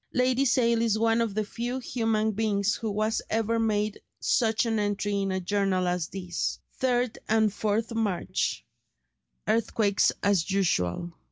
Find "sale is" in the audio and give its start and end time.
0.45-0.97